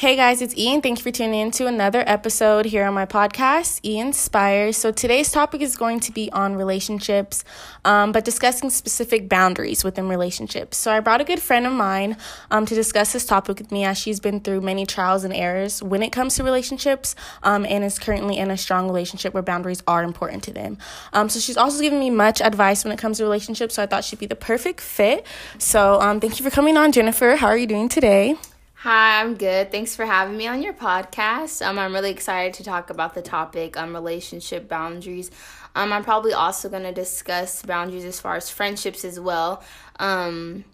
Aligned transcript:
Hey 0.00 0.16
guys, 0.16 0.40
it's 0.40 0.56
Ian. 0.56 0.80
Thank 0.80 0.98
you 0.98 1.02
for 1.02 1.10
tuning 1.10 1.38
in 1.38 1.50
to 1.50 1.66
another 1.66 2.02
episode 2.06 2.64
here 2.64 2.86
on 2.86 2.94
my 2.94 3.04
podcast, 3.04 3.84
Ian 3.84 4.06
Inspires. 4.06 4.78
So 4.78 4.92
today's 4.92 5.30
topic 5.30 5.60
is 5.60 5.76
going 5.76 6.00
to 6.00 6.10
be 6.10 6.32
on 6.32 6.56
relationships, 6.56 7.44
um, 7.84 8.10
but 8.10 8.24
discussing 8.24 8.70
specific 8.70 9.28
boundaries 9.28 9.84
within 9.84 10.08
relationships. 10.08 10.78
So 10.78 10.90
I 10.90 11.00
brought 11.00 11.20
a 11.20 11.24
good 11.24 11.42
friend 11.42 11.66
of 11.66 11.74
mine 11.74 12.16
um, 12.50 12.64
to 12.64 12.74
discuss 12.74 13.12
this 13.12 13.26
topic 13.26 13.58
with 13.58 13.70
me 13.70 13.84
as 13.84 13.98
she's 13.98 14.20
been 14.20 14.40
through 14.40 14.62
many 14.62 14.86
trials 14.86 15.22
and 15.22 15.34
errors 15.34 15.82
when 15.82 16.02
it 16.02 16.12
comes 16.12 16.34
to 16.36 16.44
relationships 16.44 17.14
um, 17.42 17.66
and 17.66 17.84
is 17.84 17.98
currently 17.98 18.38
in 18.38 18.50
a 18.50 18.56
strong 18.56 18.86
relationship 18.86 19.34
where 19.34 19.42
boundaries 19.42 19.82
are 19.86 20.02
important 20.02 20.42
to 20.44 20.50
them. 20.54 20.78
Um, 21.12 21.28
so 21.28 21.38
she's 21.38 21.58
also 21.58 21.82
given 21.82 21.98
me 21.98 22.08
much 22.08 22.40
advice 22.40 22.84
when 22.84 22.92
it 22.94 22.98
comes 22.98 23.18
to 23.18 23.24
relationships, 23.24 23.74
so 23.74 23.82
I 23.82 23.86
thought 23.86 24.04
she'd 24.04 24.18
be 24.18 24.24
the 24.24 24.34
perfect 24.34 24.80
fit. 24.80 25.26
So 25.58 26.00
um, 26.00 26.20
thank 26.20 26.38
you 26.38 26.44
for 26.44 26.50
coming 26.50 26.78
on, 26.78 26.90
Jennifer. 26.90 27.36
How 27.36 27.48
are 27.48 27.58
you 27.58 27.66
doing 27.66 27.90
today? 27.90 28.38
Hi, 28.82 29.20
I'm 29.20 29.34
good. 29.34 29.70
Thanks 29.70 29.94
for 29.94 30.06
having 30.06 30.38
me 30.38 30.46
on 30.46 30.62
your 30.62 30.72
podcast. 30.72 31.60
Um, 31.60 31.78
I'm 31.78 31.92
really 31.92 32.10
excited 32.10 32.54
to 32.54 32.64
talk 32.64 32.88
about 32.88 33.12
the 33.12 33.20
topic 33.20 33.76
um, 33.76 33.92
relationship 33.92 34.70
boundaries. 34.70 35.30
Um, 35.74 35.92
I'm 35.92 36.02
probably 36.02 36.32
also 36.32 36.70
going 36.70 36.84
to 36.84 36.92
discuss 36.92 37.60
boundaries 37.60 38.06
as 38.06 38.18
far 38.18 38.36
as 38.36 38.48
friendships 38.48 39.04
as 39.04 39.20
well, 39.20 39.62
um, 39.98 40.64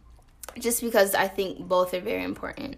just 0.56 0.82
because 0.82 1.16
I 1.16 1.27
think 1.27 1.66
both 1.66 1.95
are 1.95 2.01
very 2.01 2.23
important. 2.23 2.77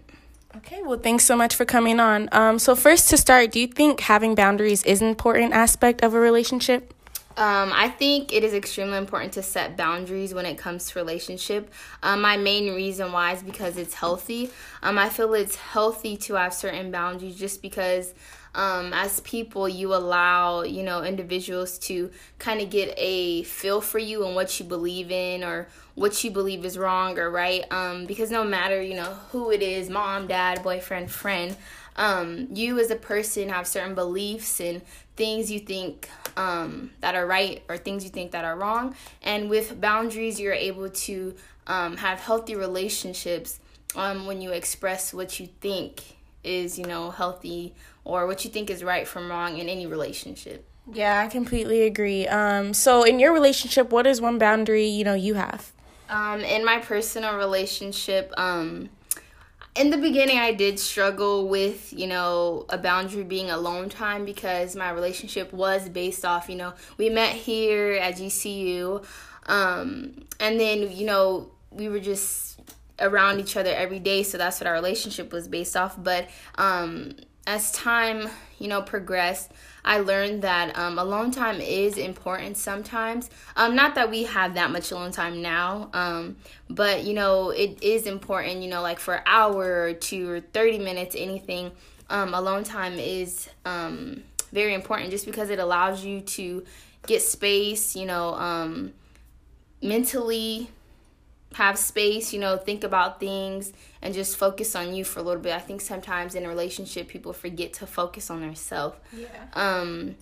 Okay, 0.57 0.81
well, 0.81 0.97
thanks 0.97 1.25
so 1.25 1.35
much 1.35 1.53
for 1.53 1.63
coming 1.63 1.99
on. 1.99 2.27
Um, 2.31 2.57
so, 2.57 2.75
first 2.75 3.11
to 3.11 3.17
start, 3.17 3.51
do 3.51 3.59
you 3.59 3.67
think 3.67 3.99
having 3.99 4.33
boundaries 4.33 4.83
is 4.83 4.99
an 4.99 5.09
important 5.09 5.53
aspect 5.53 6.01
of 6.01 6.15
a 6.15 6.19
relationship? 6.19 6.91
Um, 7.39 7.71
I 7.73 7.87
think 7.87 8.33
it 8.33 8.43
is 8.43 8.53
extremely 8.53 8.97
important 8.97 9.31
to 9.33 9.41
set 9.41 9.77
boundaries 9.77 10.33
when 10.33 10.45
it 10.45 10.57
comes 10.57 10.89
to 10.89 10.99
relationship. 10.99 11.71
Um, 12.03 12.21
my 12.21 12.35
main 12.35 12.75
reason 12.75 13.13
why 13.13 13.31
is 13.31 13.41
because 13.41 13.77
it's 13.77 13.93
healthy. 13.93 14.49
Um, 14.83 14.97
I 14.97 15.07
feel 15.07 15.33
it's 15.33 15.55
healthy 15.55 16.17
to 16.17 16.33
have 16.33 16.53
certain 16.53 16.91
boundaries 16.91 17.37
just 17.37 17.61
because 17.61 18.13
um, 18.55 18.91
as 18.91 19.21
people 19.21 19.69
you 19.69 19.93
allow 19.93 20.63
you 20.63 20.83
know 20.83 21.03
individuals 21.03 21.77
to 21.79 22.11
kind 22.39 22.59
of 22.59 22.69
get 22.69 22.93
a 22.97 23.43
feel 23.43 23.79
for 23.79 23.99
you 23.99 24.25
and 24.25 24.35
what 24.35 24.59
you 24.59 24.65
believe 24.65 25.09
in 25.09 25.43
or 25.43 25.69
what 25.95 26.21
you 26.23 26.31
believe 26.31 26.65
is 26.65 26.77
wrong 26.77 27.17
or 27.19 27.29
right 27.29 27.63
um, 27.71 28.05
because 28.05 28.31
no 28.31 28.43
matter 28.43 28.81
you 28.81 28.95
know 28.95 29.13
who 29.31 29.51
it 29.51 29.61
is 29.61 29.89
mom 29.89 30.27
dad 30.27 30.63
boyfriend 30.63 31.11
friend 31.11 31.55
um, 31.99 32.47
you 32.53 32.79
as 32.79 32.89
a 32.89 32.95
person 32.95 33.49
have 33.49 33.67
certain 33.67 33.93
beliefs 33.93 34.61
and 34.61 34.81
things 35.17 35.51
you 35.51 35.59
think 35.59 36.09
um, 36.37 36.91
that 37.01 37.13
are 37.13 37.27
right 37.27 37.61
or 37.67 37.77
things 37.77 38.05
you 38.05 38.09
think 38.09 38.31
that 38.31 38.45
are 38.45 38.55
wrong. 38.55 38.95
And 39.21 39.49
with 39.49 39.79
boundaries, 39.79 40.39
you're 40.39 40.53
able 40.53 40.89
to 40.89 41.35
um, 41.67 41.97
have 41.97 42.21
healthy 42.21 42.55
relationships 42.55 43.59
um, 43.95 44.25
when 44.25 44.41
you 44.41 44.51
express 44.51 45.13
what 45.13 45.41
you 45.41 45.49
think 45.59 46.01
is, 46.41 46.79
you 46.79 46.85
know, 46.85 47.11
healthy 47.11 47.75
or 48.05 48.25
what 48.25 48.45
you 48.45 48.49
think 48.49 48.69
is 48.69 48.81
right 48.81 49.05
from 49.05 49.29
wrong 49.29 49.57
in 49.57 49.67
any 49.67 49.85
relationship. 49.85 50.65
Yeah, 50.91 51.19
I 51.19 51.27
completely 51.27 51.81
agree. 51.81 52.27
Um, 52.27 52.73
so 52.73 53.03
in 53.03 53.19
your 53.19 53.33
relationship, 53.33 53.91
what 53.91 54.07
is 54.07 54.21
one 54.21 54.37
boundary 54.37 54.87
you 54.87 55.03
know 55.03 55.13
you 55.15 55.33
have? 55.33 55.73
Um, 56.09 56.39
in 56.39 56.63
my 56.63 56.79
personal 56.79 57.35
relationship, 57.35 58.33
um, 58.37 58.89
in 59.79 59.89
the 59.89 59.97
beginning 59.97 60.37
i 60.37 60.53
did 60.53 60.77
struggle 60.77 61.47
with 61.47 61.93
you 61.93 62.05
know 62.05 62.65
a 62.69 62.77
boundary 62.77 63.23
being 63.23 63.49
alone 63.49 63.89
time 63.89 64.25
because 64.25 64.75
my 64.75 64.91
relationship 64.91 65.51
was 65.53 65.87
based 65.89 66.25
off 66.25 66.49
you 66.49 66.55
know 66.55 66.73
we 66.97 67.09
met 67.09 67.33
here 67.33 67.93
at 67.93 68.15
gcu 68.15 69.03
um, 69.45 70.13
and 70.39 70.59
then 70.59 70.91
you 70.91 71.05
know 71.05 71.49
we 71.71 71.89
were 71.89 71.99
just 71.99 72.59
around 73.01 73.39
each 73.39 73.55
other 73.57 73.73
every 73.73 73.99
day 73.99 74.23
so 74.23 74.37
that's 74.37 74.59
what 74.59 74.67
our 74.67 74.73
relationship 74.73 75.31
was 75.31 75.47
based 75.47 75.75
off. 75.75 76.01
But 76.01 76.29
um, 76.55 77.15
as 77.47 77.71
time 77.71 78.29
you 78.59 78.67
know 78.67 78.81
progressed 78.81 79.51
I 79.83 79.99
learned 79.99 80.41
that 80.41 80.77
um, 80.77 80.99
alone 80.99 81.31
time 81.31 81.61
is 81.61 81.97
important 81.97 82.57
sometimes. 82.57 83.29
Um, 83.55 83.75
not 83.75 83.95
that 83.95 84.09
we 84.09 84.23
have 84.23 84.55
that 84.55 84.71
much 84.71 84.91
alone 84.91 85.11
time 85.11 85.41
now, 85.41 85.89
um, 85.93 86.37
but 86.69 87.03
you 87.03 87.13
know, 87.13 87.49
it 87.49 87.81
is 87.81 88.05
important, 88.05 88.61
you 88.61 88.69
know, 88.69 88.81
like 88.81 88.99
for 88.99 89.15
an 89.15 89.23
hour 89.25 89.83
or 89.83 89.93
two 89.93 90.29
or 90.29 90.39
30 90.41 90.79
minutes, 90.79 91.15
anything, 91.17 91.71
um, 92.09 92.33
alone 92.33 92.63
time 92.63 92.93
is 92.93 93.49
um, 93.65 94.23
very 94.51 94.73
important 94.73 95.11
just 95.11 95.25
because 95.25 95.49
it 95.49 95.59
allows 95.59 96.03
you 96.03 96.21
to 96.21 96.63
get 97.07 97.21
space, 97.21 97.95
you 97.95 98.05
know, 98.05 98.33
um, 98.35 98.93
mentally 99.81 100.69
have 101.55 101.77
space, 101.77 102.31
you 102.31 102.39
know, 102.39 102.57
think 102.57 102.83
about 102.83 103.19
things 103.19 103.73
and 104.01 104.13
just 104.13 104.37
focus 104.37 104.75
on 104.75 104.93
you 104.93 105.03
for 105.03 105.19
a 105.19 105.23
little 105.23 105.41
bit. 105.41 105.53
I 105.53 105.59
think 105.59 105.81
sometimes 105.81 106.35
in 106.35 106.45
a 106.45 106.49
relationship 106.49 107.07
people 107.07 107.33
forget 107.33 107.73
to 107.73 107.87
focus 107.87 108.29
on 108.29 108.41
themselves. 108.41 108.97
Yeah. 109.15 109.27
Um 109.53 110.15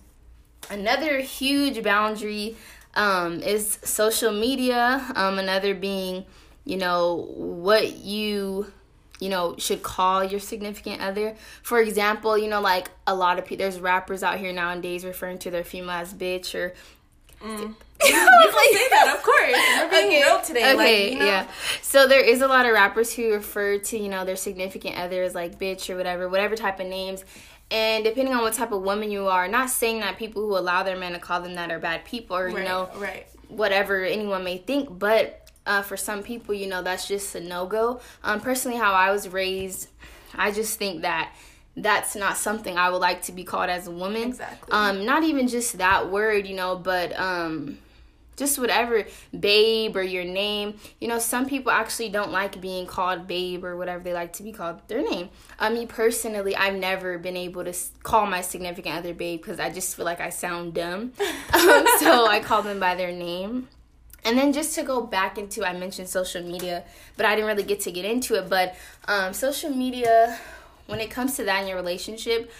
another 0.70 1.20
huge 1.20 1.82
boundary 1.82 2.56
um 2.94 3.42
is 3.42 3.78
social 3.82 4.32
media. 4.32 5.04
Um 5.14 5.38
another 5.38 5.74
being, 5.74 6.24
you 6.64 6.78
know, 6.78 7.28
what 7.36 7.96
you 7.96 8.72
you 9.20 9.28
know 9.28 9.56
should 9.58 9.82
call 9.82 10.22
your 10.22 10.38
significant 10.38 11.00
other 11.00 11.34
for 11.62 11.80
example 11.80 12.38
you 12.38 12.48
know 12.48 12.60
like 12.60 12.88
a 13.06 13.14
lot 13.14 13.36
of 13.36 13.44
people 13.44 13.64
there's 13.64 13.80
rappers 13.80 14.22
out 14.22 14.38
here 14.38 14.52
nowadays 14.52 15.04
referring 15.04 15.38
to 15.38 15.50
their 15.50 15.64
female 15.64 15.90
as 15.90 16.14
bitch 16.14 16.54
or 16.54 16.72
Mm. 17.42 17.74
you 18.04 18.12
can 18.12 18.72
say 18.72 18.88
that, 18.90 19.14
of 19.16 19.22
course. 19.22 19.52
We're 19.52 19.90
being 19.90 20.06
okay. 20.06 20.22
real 20.22 20.40
today. 20.40 20.72
Okay, 20.72 20.76
like, 21.04 21.12
you 21.12 21.18
know? 21.18 21.26
yeah. 21.26 21.46
So 21.82 22.06
there 22.06 22.24
is 22.24 22.42
a 22.42 22.48
lot 22.48 22.66
of 22.66 22.72
rappers 22.72 23.12
who 23.12 23.32
refer 23.32 23.78
to 23.78 23.98
you 23.98 24.08
know 24.08 24.24
their 24.24 24.36
significant 24.36 24.96
others 24.96 25.34
like 25.34 25.58
bitch 25.58 25.90
or 25.90 25.96
whatever, 25.96 26.28
whatever 26.28 26.56
type 26.56 26.80
of 26.80 26.86
names. 26.86 27.24
And 27.70 28.02
depending 28.04 28.34
on 28.34 28.42
what 28.42 28.54
type 28.54 28.72
of 28.72 28.82
woman 28.82 29.10
you 29.10 29.26
are, 29.26 29.46
not 29.46 29.68
saying 29.68 30.00
that 30.00 30.16
people 30.16 30.42
who 30.42 30.56
allow 30.56 30.84
their 30.84 30.96
men 30.96 31.12
to 31.12 31.18
call 31.18 31.42
them 31.42 31.54
that 31.56 31.70
are 31.70 31.78
bad 31.78 32.04
people 32.04 32.36
or 32.36 32.46
right, 32.46 32.58
you 32.58 32.64
know 32.64 32.88
right. 32.96 33.26
whatever 33.48 34.04
anyone 34.04 34.44
may 34.44 34.58
think, 34.58 34.98
but 34.98 35.48
uh, 35.66 35.82
for 35.82 35.96
some 35.96 36.22
people, 36.22 36.54
you 36.54 36.66
know, 36.66 36.82
that's 36.82 37.06
just 37.06 37.34
a 37.34 37.40
no 37.40 37.66
go. 37.66 38.00
Um, 38.24 38.40
personally, 38.40 38.78
how 38.78 38.94
I 38.94 39.12
was 39.12 39.28
raised, 39.28 39.90
I 40.34 40.50
just 40.50 40.78
think 40.78 41.02
that 41.02 41.34
that's 41.82 42.16
not 42.16 42.36
something 42.36 42.76
I 42.76 42.90
would 42.90 43.00
like 43.00 43.22
to 43.22 43.32
be 43.32 43.44
called 43.44 43.70
as 43.70 43.86
a 43.86 43.90
woman. 43.90 44.28
Exactly. 44.28 44.72
Um, 44.72 45.04
not 45.04 45.22
even 45.22 45.48
just 45.48 45.78
that 45.78 46.10
word, 46.10 46.46
you 46.46 46.54
know, 46.54 46.76
but 46.76 47.18
um, 47.18 47.78
just 48.38 48.58
whatever, 48.58 49.04
babe 49.38 49.96
or 49.96 50.02
your 50.02 50.24
name. 50.24 50.74
You 51.00 51.08
know, 51.08 51.18
some 51.18 51.46
people 51.46 51.72
actually 51.72 52.08
don't 52.08 52.30
like 52.30 52.60
being 52.60 52.86
called 52.86 53.26
babe 53.26 53.64
or 53.64 53.76
whatever 53.76 54.02
they 54.04 54.14
like 54.14 54.32
to 54.34 54.42
be 54.42 54.52
called 54.52 54.80
their 54.88 55.02
name. 55.02 55.28
Um, 55.58 55.74
me 55.74 55.86
personally, 55.86 56.54
I've 56.56 56.76
never 56.76 57.18
been 57.18 57.36
able 57.36 57.64
to 57.64 57.74
call 58.02 58.26
my 58.26 58.40
significant 58.40 58.96
other 58.96 59.12
babe 59.12 59.40
because 59.40 59.60
I 59.60 59.70
just 59.70 59.96
feel 59.96 60.04
like 60.04 60.20
I 60.20 60.30
sound 60.30 60.74
dumb. 60.74 61.12
um, 61.52 61.86
so 61.98 62.26
I 62.26 62.40
call 62.42 62.62
them 62.62 62.80
by 62.80 62.94
their 62.94 63.12
name. 63.12 63.68
And 64.24 64.36
then 64.36 64.52
just 64.52 64.74
to 64.74 64.82
go 64.82 65.00
back 65.00 65.38
into, 65.38 65.64
I 65.64 65.72
mentioned 65.72 66.08
social 66.08 66.42
media, 66.42 66.84
but 67.16 67.24
I 67.24 67.34
didn't 67.34 67.46
really 67.46 67.62
get 67.62 67.80
to 67.80 67.92
get 67.92 68.04
into 68.04 68.34
it. 68.34 68.48
But 68.48 68.74
um, 69.06 69.32
social 69.32 69.70
media 69.70 70.38
when 70.88 71.00
it 71.00 71.10
comes 71.10 71.36
to 71.36 71.44
that 71.44 71.62
in 71.62 71.68
your 71.68 71.76
relationship, 71.76 72.50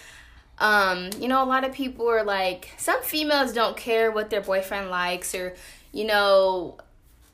um, 0.59 1.09
you 1.19 1.27
know, 1.27 1.43
a 1.43 1.45
lot 1.45 1.63
of 1.63 1.73
people 1.73 2.07
are 2.07 2.23
like, 2.23 2.69
some 2.77 3.01
females 3.01 3.53
don't 3.53 3.75
care 3.75 4.11
what 4.11 4.29
their 4.29 4.41
boyfriend 4.41 4.89
likes, 4.89 5.33
or, 5.33 5.55
you 5.91 6.05
know, 6.05 6.77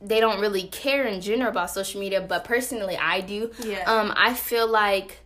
they 0.02 0.20
don't 0.20 0.40
really 0.40 0.64
care 0.68 1.06
in 1.06 1.22
general 1.22 1.50
about 1.50 1.72
social 1.72 2.00
media, 2.00 2.22
but 2.22 2.44
personally, 2.44 2.96
I 2.96 3.22
do. 3.22 3.52
Yeah. 3.64 3.84
Um, 3.92 4.14
I 4.16 4.34
feel 4.34 4.68
like 4.68 5.20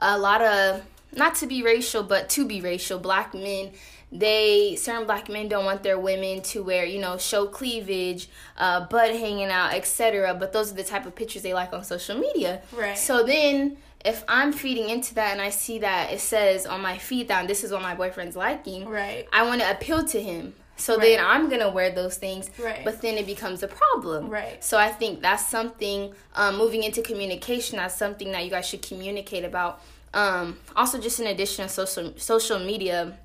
a 0.00 0.18
lot 0.18 0.42
of, 0.42 0.82
not 1.14 1.36
to 1.36 1.46
be 1.46 1.62
racial, 1.62 2.02
but 2.02 2.28
to 2.30 2.46
be 2.46 2.60
racial, 2.60 2.98
black 2.98 3.32
men 3.34 3.70
they 4.12 4.76
certain 4.76 5.06
black 5.06 5.30
men 5.30 5.48
don't 5.48 5.64
want 5.64 5.82
their 5.82 5.98
women 5.98 6.42
to 6.42 6.62
wear 6.62 6.84
you 6.84 7.00
know 7.00 7.16
show 7.16 7.46
cleavage 7.46 8.28
uh 8.58 8.86
butt 8.88 9.10
hanging 9.10 9.48
out 9.48 9.72
etc 9.72 10.34
but 10.34 10.52
those 10.52 10.70
are 10.70 10.74
the 10.74 10.84
type 10.84 11.06
of 11.06 11.14
pictures 11.14 11.40
they 11.40 11.54
like 11.54 11.72
on 11.72 11.82
social 11.82 12.18
media 12.18 12.60
right 12.76 12.98
so 12.98 13.24
then 13.24 13.74
if 14.04 14.24
I'm 14.28 14.52
feeding 14.52 14.90
into 14.90 15.14
that 15.14 15.32
and 15.32 15.40
I 15.40 15.50
see 15.50 15.78
that 15.80 16.12
it 16.12 16.20
says 16.20 16.66
on 16.66 16.80
my 16.80 16.98
feed 16.98 17.28
that 17.28 17.46
this 17.46 17.64
is 17.64 17.72
what 17.72 17.82
my 17.82 17.94
boyfriend's 17.94 18.36
liking, 18.36 18.88
right? 18.88 19.26
I 19.32 19.44
want 19.46 19.60
to 19.60 19.70
appeal 19.70 20.04
to 20.04 20.22
him. 20.22 20.54
So 20.76 20.96
right. 20.96 21.02
then 21.02 21.24
I'm 21.24 21.48
gonna 21.48 21.70
wear 21.70 21.90
those 21.90 22.16
things, 22.16 22.50
right. 22.58 22.84
but 22.84 23.00
then 23.00 23.16
it 23.16 23.26
becomes 23.26 23.62
a 23.62 23.68
problem, 23.68 24.28
right? 24.28 24.62
So 24.64 24.78
I 24.78 24.90
think 24.90 25.20
that's 25.20 25.46
something 25.46 26.12
um, 26.34 26.56
moving 26.56 26.82
into 26.82 27.02
communication. 27.02 27.76
That's 27.76 27.94
something 27.94 28.32
that 28.32 28.44
you 28.44 28.50
guys 28.50 28.66
should 28.66 28.82
communicate 28.82 29.44
about. 29.44 29.80
Um, 30.14 30.58
also, 30.74 30.98
just 30.98 31.20
in 31.20 31.26
addition 31.28 31.66
to 31.66 31.68
social 31.68 32.14
social 32.16 32.58
media, 32.58 33.16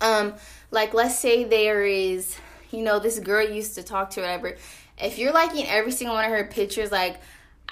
um, 0.00 0.34
like 0.70 0.94
let's 0.94 1.18
say 1.18 1.44
there 1.44 1.84
is, 1.84 2.36
you 2.70 2.82
know, 2.82 2.98
this 2.98 3.18
girl 3.18 3.48
used 3.48 3.74
to 3.76 3.82
talk 3.82 4.10
to 4.10 4.20
whatever. 4.20 4.56
If 4.98 5.18
you're 5.18 5.32
liking 5.32 5.66
every 5.66 5.92
single 5.92 6.14
one 6.14 6.24
of 6.24 6.30
her 6.30 6.44
pictures, 6.44 6.92
like 6.92 7.20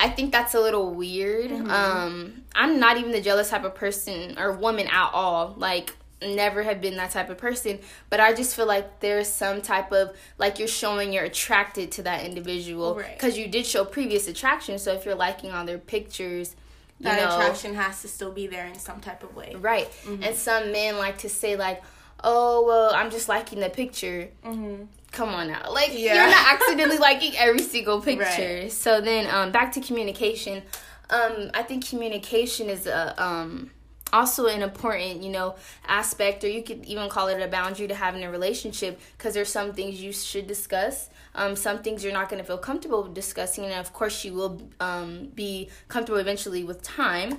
I 0.00 0.08
think 0.08 0.32
that's 0.32 0.54
a 0.54 0.60
little 0.60 0.94
weird. 0.94 1.50
Mm-hmm. 1.50 1.70
Um, 1.70 2.42
I'm 2.54 2.80
not 2.80 2.96
even 2.96 3.12
the 3.12 3.20
jealous 3.20 3.50
type 3.50 3.64
of 3.64 3.74
person 3.74 4.38
or 4.38 4.52
woman 4.52 4.86
at 4.86 5.10
all. 5.12 5.54
Like, 5.56 5.94
never 6.22 6.62
have 6.62 6.80
been 6.80 6.96
that 6.96 7.10
type 7.10 7.30
of 7.30 7.38
person. 7.38 7.78
But 8.08 8.20
I 8.20 8.32
just 8.32 8.54
feel 8.54 8.66
like 8.66 9.00
there's 9.00 9.28
some 9.28 9.62
type 9.62 9.92
of 9.92 10.16
like 10.38 10.58
you're 10.58 10.68
showing 10.68 11.12
you're 11.12 11.24
attracted 11.24 11.92
to 11.92 12.02
that 12.02 12.24
individual 12.24 12.94
because 12.94 13.34
right. 13.34 13.44
you 13.44 13.48
did 13.48 13.66
show 13.66 13.84
previous 13.84 14.28
attraction. 14.28 14.78
So 14.78 14.92
if 14.92 15.04
you're 15.04 15.14
liking 15.14 15.52
all 15.52 15.64
their 15.64 15.78
pictures, 15.78 16.56
that 17.00 17.16
know, 17.16 17.36
attraction 17.36 17.74
has 17.74 18.02
to 18.02 18.08
still 18.08 18.32
be 18.32 18.46
there 18.46 18.66
in 18.66 18.78
some 18.78 19.00
type 19.00 19.22
of 19.22 19.34
way. 19.34 19.54
Right. 19.58 19.90
Mm-hmm. 20.04 20.22
And 20.22 20.34
some 20.34 20.72
men 20.72 20.98
like 20.98 21.18
to 21.18 21.28
say 21.28 21.56
like, 21.56 21.82
"Oh, 22.22 22.64
well, 22.66 22.92
I'm 22.94 23.10
just 23.10 23.28
liking 23.28 23.60
the 23.60 23.70
picture." 23.70 24.28
Mm-hmm. 24.44 24.84
Come 25.12 25.30
on 25.30 25.48
now, 25.48 25.72
like 25.72 25.90
yeah. 25.92 26.14
you're 26.14 26.30
not 26.30 26.54
accidentally 26.54 26.98
liking 27.10 27.32
every 27.36 27.62
single 27.62 28.00
picture. 28.00 28.60
Right. 28.62 28.72
So 28.72 29.00
then, 29.00 29.26
um, 29.34 29.50
back 29.50 29.72
to 29.72 29.80
communication. 29.80 30.62
Um, 31.10 31.50
I 31.52 31.64
think 31.64 31.88
communication 31.88 32.68
is 32.68 32.86
a 32.86 33.20
um 33.22 33.70
also 34.12 34.46
an 34.46 34.62
important 34.62 35.22
you 35.22 35.30
know 35.30 35.54
aspect 35.86 36.42
or 36.44 36.48
you 36.48 36.62
could 36.62 36.84
even 36.84 37.08
call 37.08 37.28
it 37.28 37.40
a 37.40 37.48
boundary 37.48 37.86
to 37.86 37.94
having 37.94 38.24
a 38.24 38.30
relationship 38.30 39.00
because 39.16 39.34
there's 39.34 39.48
some 39.48 39.72
things 39.72 40.00
you 40.00 40.12
should 40.12 40.46
discuss 40.46 41.08
um, 41.34 41.54
some 41.54 41.78
things 41.78 42.02
you're 42.02 42.12
not 42.12 42.28
going 42.28 42.40
to 42.40 42.46
feel 42.46 42.58
comfortable 42.58 43.04
discussing 43.04 43.64
and 43.64 43.74
of 43.74 43.92
course 43.92 44.24
you 44.24 44.32
will 44.32 44.60
um, 44.80 45.28
be 45.34 45.68
comfortable 45.88 46.18
eventually 46.18 46.64
with 46.64 46.82
time 46.82 47.38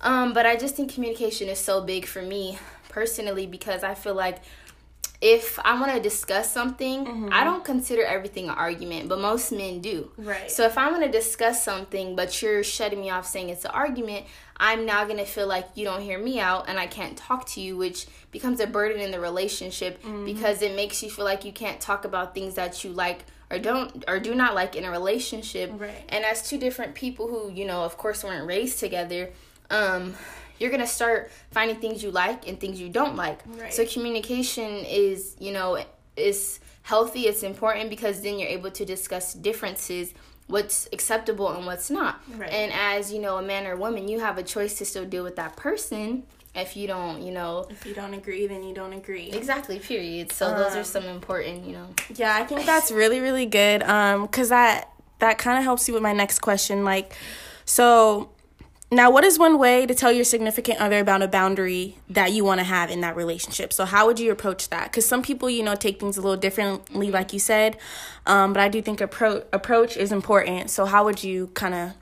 um, 0.00 0.32
but 0.32 0.46
i 0.46 0.56
just 0.56 0.76
think 0.76 0.92
communication 0.92 1.48
is 1.48 1.58
so 1.58 1.80
big 1.80 2.06
for 2.06 2.22
me 2.22 2.58
personally 2.92 3.46
because 3.46 3.82
i 3.82 3.94
feel 3.94 4.14
like 4.14 4.38
if 5.22 5.60
I 5.64 5.78
want 5.78 5.92
to 5.92 6.00
discuss 6.00 6.52
something, 6.52 7.06
mm-hmm. 7.06 7.28
I 7.30 7.44
don't 7.44 7.64
consider 7.64 8.02
everything 8.04 8.48
an 8.48 8.56
argument, 8.56 9.08
but 9.08 9.20
most 9.20 9.52
men 9.52 9.80
do. 9.80 10.10
Right. 10.18 10.50
So 10.50 10.64
if 10.64 10.76
I 10.76 10.90
want 10.90 11.04
to 11.04 11.10
discuss 11.10 11.64
something, 11.64 12.16
but 12.16 12.42
you're 12.42 12.64
shutting 12.64 13.00
me 13.00 13.10
off 13.10 13.24
saying 13.24 13.48
it's 13.48 13.64
an 13.64 13.70
argument, 13.70 14.26
I'm 14.56 14.84
now 14.84 15.04
going 15.04 15.18
to 15.18 15.24
feel 15.24 15.46
like 15.46 15.68
you 15.76 15.84
don't 15.84 16.02
hear 16.02 16.18
me 16.18 16.40
out 16.40 16.68
and 16.68 16.76
I 16.76 16.88
can't 16.88 17.16
talk 17.16 17.46
to 17.50 17.60
you, 17.60 17.76
which 17.76 18.08
becomes 18.32 18.58
a 18.58 18.66
burden 18.66 19.00
in 19.00 19.12
the 19.12 19.20
relationship 19.20 20.02
mm-hmm. 20.02 20.24
because 20.24 20.60
it 20.60 20.74
makes 20.74 21.04
you 21.04 21.08
feel 21.08 21.24
like 21.24 21.44
you 21.44 21.52
can't 21.52 21.80
talk 21.80 22.04
about 22.04 22.34
things 22.34 22.54
that 22.54 22.82
you 22.82 22.90
like 22.90 23.24
or 23.48 23.60
don't 23.60 24.04
or 24.08 24.18
do 24.18 24.34
not 24.34 24.56
like 24.56 24.74
in 24.74 24.84
a 24.84 24.90
relationship. 24.90 25.70
Right. 25.72 26.02
And 26.08 26.24
as 26.24 26.48
two 26.48 26.58
different 26.58 26.96
people 26.96 27.28
who, 27.28 27.52
you 27.52 27.64
know, 27.64 27.84
of 27.84 27.96
course 27.96 28.24
weren't 28.24 28.46
raised 28.46 28.80
together, 28.80 29.30
um 29.70 30.16
you're 30.58 30.70
gonna 30.70 30.86
start 30.86 31.30
finding 31.50 31.76
things 31.76 32.02
you 32.02 32.10
like 32.10 32.48
and 32.48 32.58
things 32.58 32.80
you 32.80 32.88
don't 32.88 33.16
like. 33.16 33.40
Right. 33.46 33.72
So 33.72 33.84
communication 33.86 34.84
is, 34.84 35.36
you 35.38 35.52
know, 35.52 35.82
is 36.16 36.60
healthy. 36.82 37.22
It's 37.22 37.42
important 37.42 37.90
because 37.90 38.20
then 38.22 38.38
you're 38.38 38.48
able 38.48 38.70
to 38.72 38.84
discuss 38.84 39.34
differences, 39.34 40.14
what's 40.46 40.88
acceptable 40.92 41.50
and 41.50 41.66
what's 41.66 41.90
not. 41.90 42.20
Right. 42.36 42.50
And 42.50 42.72
as 42.72 43.12
you 43.12 43.20
know, 43.20 43.38
a 43.38 43.42
man 43.42 43.66
or 43.66 43.72
a 43.72 43.76
woman, 43.76 44.08
you 44.08 44.20
have 44.20 44.38
a 44.38 44.42
choice 44.42 44.78
to 44.78 44.84
still 44.84 45.04
deal 45.06 45.24
with 45.24 45.36
that 45.36 45.56
person. 45.56 46.24
If 46.54 46.76
you 46.76 46.86
don't, 46.86 47.22
you 47.22 47.32
know, 47.32 47.66
if 47.70 47.86
you 47.86 47.94
don't 47.94 48.12
agree, 48.12 48.46
then 48.46 48.62
you 48.62 48.74
don't 48.74 48.92
agree. 48.92 49.30
Exactly. 49.32 49.78
Period. 49.78 50.30
So 50.32 50.48
um, 50.48 50.58
those 50.58 50.74
are 50.74 50.80
um, 50.80 50.84
some 50.84 51.04
important, 51.04 51.64
you 51.64 51.72
know. 51.72 51.88
Yeah, 52.14 52.36
I 52.36 52.44
think 52.44 52.66
that's 52.66 52.90
really 52.92 53.20
really 53.20 53.46
good. 53.46 53.82
Um, 53.82 54.28
cause 54.28 54.50
that 54.50 54.90
that 55.20 55.38
kind 55.38 55.56
of 55.56 55.64
helps 55.64 55.88
you 55.88 55.94
with 55.94 56.02
my 56.02 56.12
next 56.12 56.40
question. 56.40 56.84
Like, 56.84 57.14
so 57.64 58.32
now, 58.92 59.10
what 59.10 59.24
is 59.24 59.38
one 59.38 59.58
way 59.58 59.86
to 59.86 59.94
tell 59.94 60.12
your 60.12 60.24
significant 60.24 60.78
other 60.78 60.98
about 60.98 61.22
a 61.22 61.26
boundary 61.26 61.96
that 62.10 62.32
you 62.32 62.44
want 62.44 62.60
to 62.60 62.64
have 62.64 62.90
in 62.90 63.00
that 63.00 63.16
relationship? 63.16 63.72
So, 63.72 63.86
how 63.86 64.04
would 64.04 64.20
you 64.20 64.30
approach 64.30 64.68
that? 64.68 64.90
Because 64.90 65.06
some 65.06 65.22
people, 65.22 65.48
you 65.48 65.62
know, 65.62 65.74
take 65.74 65.98
things 65.98 66.18
a 66.18 66.20
little 66.20 66.36
differently, 66.36 67.10
like 67.10 67.32
you 67.32 67.38
said. 67.38 67.78
Um, 68.26 68.52
but 68.52 68.60
I 68.60 68.68
do 68.68 68.82
think 68.82 68.98
appro- 68.98 69.46
approach 69.50 69.96
is 69.96 70.12
important. 70.12 70.68
So, 70.68 70.84
how 70.84 71.06
would 71.06 71.24
you 71.24 71.46
kind 71.54 71.74
of, 71.74 71.92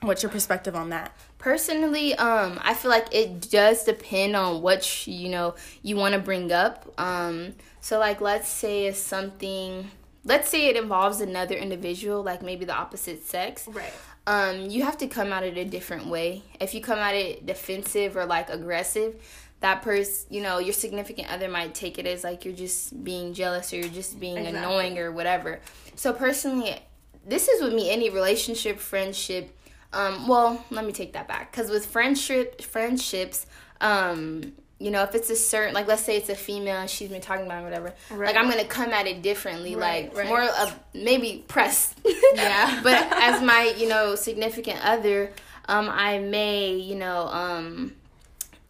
what's 0.00 0.24
your 0.24 0.32
perspective 0.32 0.74
on 0.74 0.88
that? 0.90 1.16
Personally, 1.38 2.16
um, 2.16 2.58
I 2.60 2.74
feel 2.74 2.90
like 2.90 3.06
it 3.14 3.48
does 3.48 3.84
depend 3.84 4.34
on 4.34 4.62
what 4.62 5.06
you 5.06 5.28
know 5.28 5.54
you 5.82 5.94
want 5.94 6.14
to 6.14 6.20
bring 6.20 6.50
up. 6.50 6.92
Um, 6.98 7.54
so, 7.80 8.00
like, 8.00 8.20
let's 8.20 8.48
say 8.48 8.86
it's 8.86 8.98
something. 8.98 9.88
Let's 10.24 10.48
say 10.48 10.66
it 10.66 10.76
involves 10.76 11.20
another 11.20 11.54
individual, 11.54 12.24
like 12.24 12.42
maybe 12.42 12.64
the 12.64 12.74
opposite 12.74 13.24
sex. 13.24 13.68
Right 13.68 13.92
um, 14.30 14.70
you 14.70 14.84
have 14.84 14.96
to 14.98 15.08
come 15.08 15.32
at 15.32 15.42
it 15.42 15.58
a 15.58 15.64
different 15.64 16.06
way. 16.06 16.44
If 16.60 16.72
you 16.72 16.80
come 16.80 17.00
at 17.00 17.16
it 17.16 17.46
defensive 17.46 18.16
or 18.16 18.26
like 18.26 18.48
aggressive, 18.48 19.20
that 19.58 19.82
person, 19.82 20.32
you 20.32 20.40
know, 20.40 20.58
your 20.58 20.72
significant 20.72 21.32
other 21.32 21.48
might 21.48 21.74
take 21.74 21.98
it 21.98 22.06
as 22.06 22.22
like 22.22 22.44
you're 22.44 22.54
just 22.54 23.02
being 23.02 23.34
jealous 23.34 23.72
or 23.72 23.78
you're 23.78 23.88
just 23.88 24.20
being 24.20 24.36
exactly. 24.36 24.60
annoying 24.60 24.98
or 25.00 25.10
whatever. 25.10 25.58
So 25.96 26.12
personally, 26.12 26.80
this 27.26 27.48
is 27.48 27.60
with 27.60 27.74
me 27.74 27.90
any 27.90 28.08
relationship, 28.08 28.78
friendship. 28.78 29.50
Um, 29.92 30.28
well, 30.28 30.64
let 30.70 30.86
me 30.86 30.92
take 30.92 31.12
that 31.14 31.26
back 31.26 31.50
because 31.50 31.68
with 31.68 31.84
friendship, 31.86 32.62
friendships, 32.62 33.46
um, 33.80 34.52
you 34.80 34.90
know, 34.90 35.02
if 35.02 35.14
it's 35.14 35.28
a 35.28 35.36
certain, 35.36 35.74
like, 35.74 35.86
let's 35.86 36.02
say 36.02 36.16
it's 36.16 36.30
a 36.30 36.34
female 36.34 36.78
and 36.78 36.88
she's 36.88 37.10
been 37.10 37.20
talking 37.20 37.44
about 37.44 37.62
whatever, 37.62 37.92
right. 38.10 38.34
like, 38.34 38.36
I'm 38.36 38.50
gonna 38.50 38.64
come 38.64 38.90
at 38.90 39.06
it 39.06 39.20
differently, 39.20 39.76
right, 39.76 40.06
like, 40.06 40.16
right. 40.16 40.26
more 40.26 40.42
of 40.42 40.74
maybe 40.94 41.44
press. 41.46 41.94
yeah. 42.34 42.80
but 42.82 42.94
as 43.12 43.42
my, 43.42 43.74
you 43.76 43.88
know, 43.88 44.14
significant 44.14 44.82
other, 44.82 45.32
um, 45.68 45.90
I 45.92 46.18
may, 46.18 46.74
you 46.74 46.96
know, 46.96 47.28
um, 47.28 47.92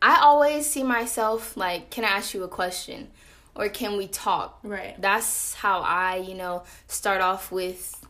I 0.03 0.21
always 0.21 0.67
see 0.67 0.83
myself 0.83 1.57
like, 1.57 1.91
can 1.91 2.05
I 2.05 2.09
ask 2.09 2.35
you 2.35 2.43
a 2.43 2.49
question? 2.49 3.09
Or 3.55 3.69
can 3.69 3.97
we 3.97 4.09
talk? 4.09 4.59
Right. 4.65 5.01
That's 5.01 5.55
how 5.55 5.81
I, 5.81 6.17
you 6.17 6.35
know, 6.35 6.65
start 6.89 7.21
off 7.21 7.53
with 7.53 8.05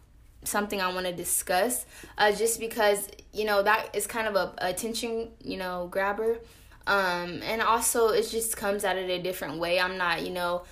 something 0.44 0.81
I 0.81 0.93
want 0.94 1.06
to 1.06 1.12
discuss. 1.12 1.85
Uh, 2.17 2.32
just 2.32 2.61
because, 2.61 3.08
you 3.32 3.44
know, 3.44 3.62
that 3.62 3.94
is 3.94 4.06
kind 4.06 4.26
of 4.26 4.37
a, 4.37 4.55
a 4.58 4.70
attention, 4.70 5.29
you 5.43 5.58
know, 5.58 5.88
grabber 5.91 6.38
um, 6.86 7.40
and 7.42 7.62
also 7.62 8.08
it 8.08 8.28
just 8.30 8.56
comes 8.56 8.84
at 8.84 8.96
it 8.96 9.08
a 9.10 9.22
different 9.22 9.58
way. 9.58 9.80
I'm 9.80 9.96
not, 9.96 10.22
you 10.22 10.30
know, 10.30 10.62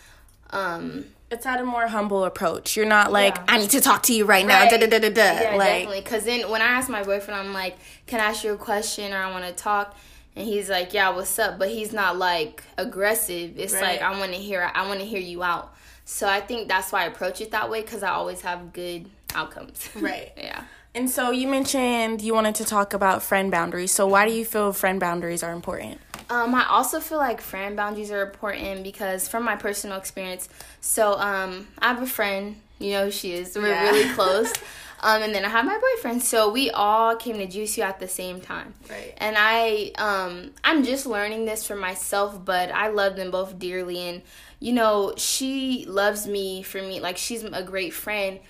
um, 0.50 1.06
it's 1.30 1.44
at 1.44 1.60
a 1.60 1.64
more 1.64 1.86
humble 1.88 2.24
approach. 2.24 2.76
You're 2.76 2.86
not 2.86 3.12
like, 3.12 3.36
yeah. 3.36 3.44
I 3.48 3.58
need 3.58 3.70
to 3.70 3.80
talk 3.80 4.02
to 4.04 4.14
you 4.14 4.24
right, 4.24 4.46
right. 4.46 4.70
now. 4.70 4.70
Da, 4.70 4.78
da, 4.78 4.86
da, 4.86 4.98
da, 4.98 5.10
da. 5.10 5.22
Yeah, 5.22 5.56
like, 5.56 5.68
definitely. 5.68 6.00
Because 6.00 6.24
then 6.24 6.50
when 6.50 6.62
I 6.62 6.66
ask 6.66 6.88
my 6.88 7.02
boyfriend, 7.02 7.38
I'm 7.38 7.52
like, 7.52 7.76
can 8.06 8.20
I 8.20 8.24
ask 8.24 8.44
you 8.44 8.54
a 8.54 8.56
question 8.56 9.12
or 9.12 9.18
I 9.18 9.30
want 9.30 9.44
to 9.44 9.52
talk? 9.52 9.96
And 10.36 10.46
he's 10.46 10.70
like, 10.70 10.94
yeah, 10.94 11.10
what's 11.10 11.38
up? 11.38 11.58
But 11.58 11.68
he's 11.68 11.92
not 11.92 12.16
like 12.16 12.62
aggressive. 12.78 13.58
It's 13.58 13.74
right. 13.74 14.00
like, 14.00 14.02
I 14.02 14.18
want 14.18 14.32
to 14.32 14.38
hear, 14.38 14.70
I 14.74 14.86
want 14.86 15.00
to 15.00 15.06
hear 15.06 15.20
you 15.20 15.42
out. 15.42 15.74
So 16.04 16.26
I 16.26 16.40
think 16.40 16.68
that's 16.68 16.90
why 16.90 17.02
I 17.02 17.06
approach 17.06 17.42
it 17.42 17.50
that 17.50 17.68
way 17.68 17.82
because 17.82 18.02
I 18.02 18.10
always 18.10 18.40
have 18.40 18.72
good 18.72 19.10
outcomes. 19.34 19.88
Right. 19.96 20.32
yeah. 20.36 20.64
And 20.94 21.10
so 21.10 21.30
you 21.30 21.46
mentioned 21.48 22.22
you 22.22 22.34
wanted 22.34 22.54
to 22.56 22.64
talk 22.64 22.94
about 22.94 23.22
friend 23.22 23.50
boundaries. 23.50 23.92
So 23.92 24.06
why 24.06 24.26
do 24.26 24.32
you 24.32 24.44
feel 24.44 24.72
friend 24.72 24.98
boundaries 24.98 25.42
are 25.42 25.52
important? 25.52 26.00
Um, 26.30 26.54
I 26.54 26.66
also 26.66 27.00
feel 27.00 27.18
like 27.18 27.40
friend 27.40 27.76
boundaries 27.76 28.10
are 28.10 28.22
important 28.22 28.82
because 28.82 29.28
from 29.28 29.44
my 29.44 29.56
personal 29.56 29.96
experience, 29.96 30.48
so 30.80 31.18
um, 31.18 31.68
I 31.78 31.88
have 31.88 32.02
a 32.02 32.06
friend, 32.06 32.56
you 32.78 32.92
know 32.92 33.06
who 33.06 33.10
she 33.10 33.32
is. 33.32 33.56
We're 33.56 33.68
yeah. 33.68 33.90
really 33.90 34.14
close. 34.14 34.52
Um, 35.00 35.22
and 35.22 35.34
then 35.34 35.44
I 35.44 35.48
have 35.48 35.64
my 35.64 35.78
boyfriend. 35.78 36.22
So 36.22 36.50
we 36.50 36.70
all 36.70 37.16
came 37.16 37.36
to 37.36 37.46
GCU 37.46 37.82
at 37.84 38.00
the 38.00 38.08
same 38.08 38.40
time. 38.40 38.74
Right. 38.90 39.14
And 39.18 39.36
I 39.38 39.92
um 39.98 40.50
I'm 40.64 40.82
just 40.84 41.06
learning 41.06 41.44
this 41.44 41.66
for 41.66 41.76
myself, 41.76 42.44
but 42.44 42.70
I 42.70 42.88
love 42.88 43.16
them 43.16 43.30
both 43.30 43.58
dearly 43.58 43.98
and 44.00 44.22
you 44.60 44.72
know, 44.72 45.14
she 45.16 45.84
loves 45.86 46.26
me 46.26 46.62
for 46.62 46.82
me 46.82 47.00
like 47.00 47.16
she's 47.16 47.44
a 47.44 47.62
great 47.62 47.94
friend 47.94 48.40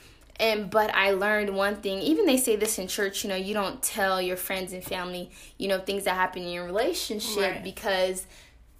and 0.40 0.70
but 0.70 0.94
i 0.94 1.10
learned 1.10 1.54
one 1.54 1.76
thing 1.76 1.98
even 2.00 2.26
they 2.26 2.36
say 2.36 2.56
this 2.56 2.78
in 2.78 2.86
church 2.86 3.24
you 3.24 3.30
know 3.30 3.36
you 3.36 3.54
don't 3.54 3.82
tell 3.82 4.20
your 4.20 4.36
friends 4.36 4.72
and 4.72 4.84
family 4.84 5.30
you 5.56 5.68
know 5.68 5.78
things 5.78 6.04
that 6.04 6.14
happen 6.14 6.42
in 6.42 6.48
your 6.48 6.64
relationship 6.64 7.54
right. 7.54 7.64
because 7.64 8.26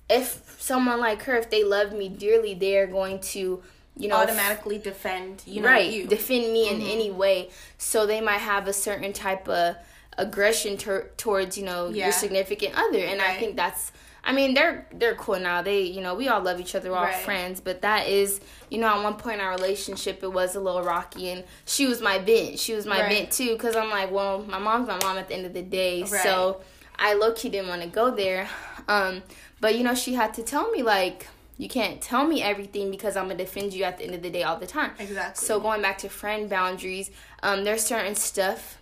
if 0.09 0.57
someone 0.59 1.01
like 1.01 1.23
her 1.23 1.37
if 1.37 1.51
they 1.51 1.65
love 1.65 1.93
me 1.93 2.09
dearly 2.09 2.55
they're 2.55 2.87
going 2.87 3.19
to 3.21 3.63
you 3.97 4.09
know 4.09 4.17
automatically 4.17 4.79
defend 4.79 5.43
you 5.47 5.61
know 5.61 5.69
right 5.69 5.93
you. 5.93 6.07
defend 6.07 6.53
me 6.53 6.69
mm-hmm. 6.69 6.81
in 6.81 6.87
any 6.87 7.11
way 7.11 7.51
so 7.77 8.07
they 8.07 8.21
might 8.21 8.39
have 8.39 8.69
a 8.69 8.73
certain 8.73 9.13
type 9.13 9.49
of 9.49 9.77
aggression 10.17 10.77
ter- 10.77 11.11
towards 11.17 11.59
you 11.59 11.65
know 11.65 11.89
yeah. 11.89 12.05
your 12.05 12.13
significant 12.13 12.75
other 12.77 12.99
and 12.99 13.21
right. 13.21 13.31
i 13.31 13.39
think 13.39 13.57
that's 13.57 13.93
I 14.29 14.33
mean, 14.33 14.53
they're 14.53 14.87
they're 14.93 15.15
cool 15.15 15.41
now. 15.41 15.63
They, 15.63 15.81
you 15.81 16.03
know, 16.03 16.15
we 16.15 16.29
all 16.29 16.43
love 16.43 16.61
each 16.61 16.75
other. 16.75 16.91
We're 16.91 16.99
all 16.99 17.05
right. 17.05 17.25
friends. 17.25 17.63
But 17.63 17.81
that 17.81 18.09
is, 18.09 18.41
you 18.69 18.77
know, 18.77 18.87
at 18.87 19.03
one 19.03 19.15
point 19.15 19.37
in 19.37 19.41
our 19.41 19.53
relationship, 19.53 20.23
it 20.23 20.31
was 20.31 20.55
a 20.55 20.61
little 20.61 20.83
rocky, 20.83 21.31
and 21.31 21.45
she 21.65 21.87
was 21.87 22.03
my 22.03 22.19
bent. 22.19 22.59
She 22.59 22.75
was 22.75 22.85
my 22.85 23.01
right. 23.01 23.09
bent 23.09 23.31
too, 23.31 23.55
because 23.55 23.75
I'm 23.75 23.89
like, 23.89 24.11
well, 24.11 24.43
my 24.43 24.59
mom's 24.59 24.87
my 24.87 24.99
mom 25.03 25.17
at 25.17 25.29
the 25.29 25.35
end 25.35 25.47
of 25.47 25.55
the 25.55 25.63
day. 25.63 26.03
Right. 26.03 26.23
So 26.23 26.61
I 26.99 27.15
low 27.15 27.33
key 27.33 27.49
didn't 27.49 27.69
want 27.69 27.81
to 27.81 27.89
go 27.89 28.15
there. 28.15 28.47
Um, 28.87 29.23
but 29.61 29.77
you 29.77 29.83
know, 29.83 29.95
she 29.95 30.13
had 30.13 30.35
to 30.35 30.43
tell 30.43 30.71
me 30.71 30.83
like, 30.83 31.27
you 31.57 31.71
can't 31.71 32.03
tell 32.03 32.27
me 32.27 32.43
everything 32.43 32.91
because 32.91 33.17
I'm 33.17 33.29
gonna 33.29 33.39
defend 33.39 33.73
you 33.73 33.85
at 33.85 33.97
the 33.97 34.05
end 34.05 34.15
of 34.15 34.21
the 34.21 34.31
day 34.31 34.43
all 34.43 34.59
the 34.59 34.67
time. 34.67 34.91
Exactly. 34.99 35.47
So 35.47 35.59
going 35.59 35.81
back 35.81 35.97
to 35.99 36.11
friend 36.11 36.51
boundaries, 36.51 37.11
um, 37.43 37.65
there's 37.65 37.83
certain 37.83 38.15
stuff 38.15 38.77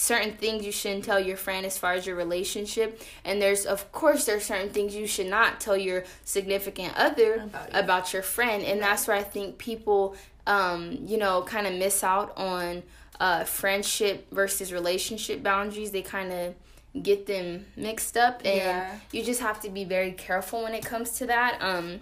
certain 0.00 0.32
things 0.32 0.64
you 0.64 0.72
shouldn't 0.72 1.04
tell 1.04 1.20
your 1.20 1.36
friend 1.36 1.66
as 1.66 1.76
far 1.76 1.92
as 1.92 2.06
your 2.06 2.16
relationship. 2.16 3.02
And 3.22 3.40
there's 3.40 3.66
of 3.66 3.92
course 3.92 4.24
there's 4.24 4.44
certain 4.44 4.70
things 4.70 4.94
you 4.94 5.06
should 5.06 5.26
not 5.26 5.60
tell 5.60 5.76
your 5.76 6.04
significant 6.24 6.94
other 6.96 7.34
about, 7.34 7.68
about 7.72 8.12
your 8.14 8.22
friend. 8.22 8.64
And 8.64 8.80
right. 8.80 8.88
that's 8.88 9.06
where 9.06 9.16
i 9.16 9.22
think 9.22 9.58
people 9.58 10.16
um, 10.46 10.98
you 11.02 11.18
know 11.18 11.42
kind 11.42 11.66
of 11.66 11.74
miss 11.74 12.02
out 12.02 12.36
on 12.38 12.82
uh, 13.20 13.44
friendship 13.44 14.26
versus 14.32 14.72
relationship 14.72 15.42
boundaries. 15.42 15.90
They 15.90 16.02
kind 16.02 16.32
of 16.32 16.54
get 17.02 17.26
them 17.26 17.66
mixed 17.76 18.16
up. 18.16 18.40
And 18.44 18.56
yeah. 18.56 18.98
you 19.12 19.22
just 19.22 19.42
have 19.42 19.60
to 19.60 19.68
be 19.68 19.84
very 19.84 20.12
careful 20.12 20.62
when 20.62 20.74
it 20.74 20.84
comes 20.84 21.10
to 21.18 21.26
that. 21.26 21.58
Um, 21.60 22.00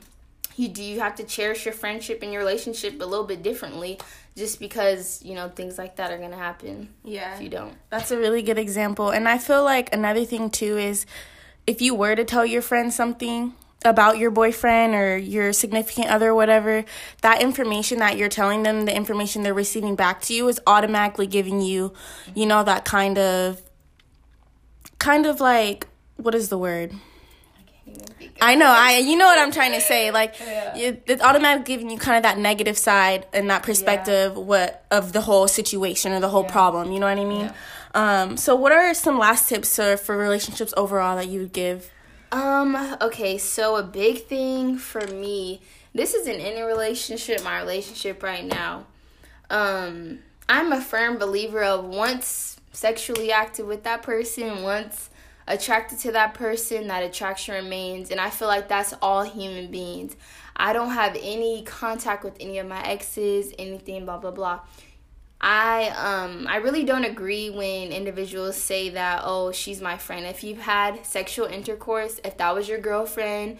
you 0.58 0.68
do 0.68 0.82
you 0.82 1.00
have 1.00 1.14
to 1.16 1.24
cherish 1.24 1.64
your 1.64 1.74
friendship 1.74 2.22
and 2.22 2.32
your 2.32 2.40
relationship 2.40 3.00
a 3.00 3.04
little 3.04 3.26
bit 3.26 3.42
differently 3.42 3.98
just 4.36 4.58
because 4.60 5.22
you 5.22 5.34
know 5.34 5.48
things 5.48 5.78
like 5.78 5.96
that 5.96 6.10
are 6.10 6.18
gonna 6.18 6.36
happen 6.36 6.88
yeah. 7.04 7.34
if 7.34 7.42
you 7.42 7.48
don't? 7.48 7.74
That's 7.90 8.10
a 8.10 8.18
really 8.18 8.42
good 8.42 8.58
example. 8.58 9.10
And 9.10 9.28
i 9.28 9.38
feel 9.38 9.64
like 9.64 9.92
another 9.92 10.24
thing 10.24 10.50
too 10.50 10.76
is 10.78 11.06
if 11.66 11.80
you 11.82 11.94
were 11.94 12.16
to 12.16 12.24
tell 12.24 12.46
your 12.46 12.62
friend 12.62 12.92
something 12.92 13.54
about 13.84 14.18
your 14.18 14.30
boyfriend 14.30 14.94
or 14.94 15.16
your 15.16 15.52
significant 15.52 16.08
other 16.08 16.30
or 16.30 16.34
whatever 16.34 16.84
that 17.22 17.40
information 17.40 17.98
that 17.98 18.16
you're 18.16 18.28
telling 18.28 18.64
them 18.64 18.86
the 18.86 18.96
information 18.96 19.44
they're 19.44 19.54
receiving 19.54 19.94
back 19.94 20.20
to 20.20 20.34
you 20.34 20.48
is 20.48 20.60
automatically 20.66 21.28
giving 21.28 21.60
you 21.60 21.92
you 22.34 22.44
know 22.44 22.64
that 22.64 22.84
kind 22.84 23.16
of 23.16 23.62
kind 24.98 25.26
of 25.26 25.40
like 25.40 25.86
what 26.16 26.34
is 26.34 26.48
the 26.48 26.58
word 26.58 26.92
I 28.40 28.54
know, 28.54 28.66
I 28.68 28.98
you 28.98 29.16
know 29.16 29.26
what 29.26 29.38
I'm 29.38 29.50
trying 29.50 29.72
to 29.72 29.80
say. 29.80 30.10
Like, 30.10 30.34
yeah. 30.40 30.76
it, 30.76 31.02
it's 31.06 31.22
automatically 31.22 31.74
giving 31.74 31.90
you 31.90 31.98
kind 31.98 32.16
of 32.16 32.22
that 32.22 32.38
negative 32.38 32.78
side 32.78 33.26
and 33.32 33.50
that 33.50 33.62
perspective 33.62 34.34
yeah. 34.34 34.42
what 34.42 34.84
of 34.90 35.12
the 35.12 35.20
whole 35.20 35.48
situation 35.48 36.12
or 36.12 36.20
the 36.20 36.28
whole 36.28 36.44
yeah. 36.44 36.52
problem. 36.52 36.92
You 36.92 37.00
know 37.00 37.06
what 37.06 37.18
I 37.18 37.24
mean? 37.24 37.52
Um, 37.94 38.36
so, 38.36 38.54
what 38.54 38.70
are 38.70 38.94
some 38.94 39.18
last 39.18 39.48
tips 39.48 39.78
uh, 39.78 39.96
for 39.96 40.16
relationships 40.16 40.72
overall 40.76 41.16
that 41.16 41.28
you 41.28 41.40
would 41.40 41.52
give? 41.52 41.90
Um. 42.30 42.76
Okay. 43.00 43.38
So 43.38 43.76
a 43.76 43.82
big 43.82 44.26
thing 44.26 44.78
for 44.78 45.06
me, 45.06 45.62
this 45.94 46.14
isn't 46.14 46.40
any 46.40 46.62
relationship. 46.62 47.42
My 47.42 47.58
relationship 47.58 48.22
right 48.22 48.44
now. 48.44 48.86
Um. 49.50 50.20
I'm 50.50 50.72
a 50.72 50.80
firm 50.80 51.18
believer 51.18 51.62
of 51.62 51.84
once 51.84 52.58
sexually 52.72 53.32
active 53.32 53.66
with 53.66 53.82
that 53.84 54.02
person, 54.02 54.62
once 54.62 55.10
attracted 55.48 55.98
to 56.00 56.12
that 56.12 56.34
person, 56.34 56.86
that 56.88 57.02
attraction 57.02 57.54
remains. 57.54 58.10
And 58.10 58.20
I 58.20 58.30
feel 58.30 58.48
like 58.48 58.68
that's 58.68 58.94
all 59.02 59.22
human 59.24 59.70
beings. 59.70 60.16
I 60.56 60.72
don't 60.72 60.90
have 60.90 61.16
any 61.20 61.62
contact 61.62 62.24
with 62.24 62.36
any 62.40 62.58
of 62.58 62.66
my 62.66 62.82
exes, 62.84 63.52
anything, 63.58 64.04
blah, 64.04 64.18
blah, 64.18 64.30
blah. 64.30 64.60
I 65.40 65.90
um 65.90 66.48
I 66.48 66.56
really 66.56 66.84
don't 66.84 67.04
agree 67.04 67.48
when 67.48 67.92
individuals 67.92 68.56
say 68.56 68.88
that 68.88 69.22
oh 69.24 69.52
she's 69.52 69.80
my 69.80 69.96
friend. 69.96 70.26
If 70.26 70.42
you've 70.42 70.58
had 70.58 71.06
sexual 71.06 71.46
intercourse, 71.46 72.20
if 72.24 72.36
that 72.38 72.52
was 72.56 72.68
your 72.68 72.80
girlfriend, 72.80 73.58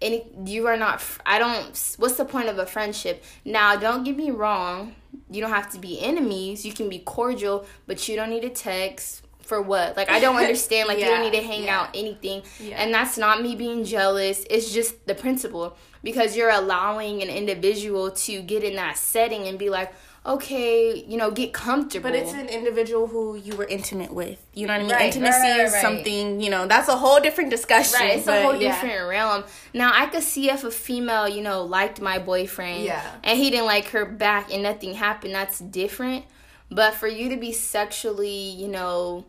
any 0.00 0.24
you 0.46 0.66
are 0.68 0.78
not 0.78 1.04
I 1.26 1.38
don't 1.38 1.96
what's 1.98 2.16
the 2.16 2.24
point 2.24 2.48
of 2.48 2.58
a 2.58 2.64
friendship? 2.64 3.22
Now, 3.44 3.76
don't 3.76 4.04
get 4.04 4.16
me 4.16 4.30
wrong, 4.30 4.94
you 5.30 5.42
don't 5.42 5.50
have 5.50 5.70
to 5.72 5.78
be 5.78 6.00
enemies. 6.00 6.64
You 6.64 6.72
can 6.72 6.88
be 6.88 7.00
cordial, 7.00 7.66
but 7.86 8.08
you 8.08 8.16
don't 8.16 8.30
need 8.30 8.42
to 8.42 8.50
text 8.50 9.22
for 9.48 9.60
what? 9.62 9.96
Like 9.96 10.10
I 10.10 10.20
don't 10.20 10.36
understand. 10.44 10.88
Like 10.88 10.98
yeah, 10.98 11.06
you 11.06 11.10
don't 11.12 11.32
need 11.32 11.40
to 11.40 11.46
hang 11.46 11.64
yeah. 11.64 11.80
out 11.80 11.90
anything. 11.94 12.42
Yeah. 12.60 12.82
And 12.82 12.94
that's 12.94 13.18
not 13.18 13.42
me 13.42 13.56
being 13.56 13.84
jealous. 13.84 14.44
It's 14.48 14.72
just 14.72 15.06
the 15.06 15.14
principle 15.14 15.76
because 16.04 16.36
you're 16.36 16.50
allowing 16.50 17.22
an 17.22 17.28
individual 17.28 18.10
to 18.10 18.42
get 18.42 18.62
in 18.62 18.76
that 18.76 18.96
setting 18.96 19.48
and 19.48 19.58
be 19.58 19.70
like, 19.70 19.92
okay, 20.26 21.04
you 21.08 21.16
know, 21.16 21.30
get 21.30 21.52
comfortable. 21.52 22.10
But 22.10 22.18
it's 22.18 22.34
an 22.34 22.48
individual 22.48 23.06
who 23.06 23.36
you 23.36 23.56
were 23.56 23.64
intimate 23.64 24.12
with. 24.12 24.44
You 24.52 24.66
know 24.66 24.74
what 24.74 24.80
I 24.80 24.82
mean? 24.82 24.92
Right, 24.92 25.06
Intimacy 25.06 25.38
right, 25.38 25.58
right, 25.58 25.66
is 25.66 25.74
something, 25.80 26.40
you 26.40 26.50
know, 26.50 26.66
that's 26.66 26.88
a 26.88 26.96
whole 26.96 27.18
different 27.20 27.50
discussion. 27.50 27.98
Right, 27.98 28.18
it's 28.18 28.26
but, 28.26 28.40
a 28.40 28.42
whole 28.42 28.54
yeah. 28.54 28.72
different 28.72 29.08
realm. 29.08 29.44
Now, 29.72 29.92
I 29.94 30.06
could 30.06 30.22
see 30.22 30.50
if 30.50 30.64
a 30.64 30.70
female, 30.70 31.28
you 31.28 31.42
know, 31.42 31.62
liked 31.64 32.00
my 32.00 32.18
boyfriend 32.18 32.84
yeah. 32.84 33.02
and 33.24 33.38
he 33.38 33.50
didn't 33.50 33.66
like 33.66 33.88
her 33.88 34.04
back 34.04 34.52
and 34.52 34.62
nothing 34.62 34.94
happened, 34.94 35.34
that's 35.34 35.60
different. 35.60 36.26
But 36.70 36.94
for 36.94 37.08
you 37.08 37.30
to 37.30 37.36
be 37.36 37.52
sexually, 37.52 38.50
you 38.50 38.68
know, 38.68 39.24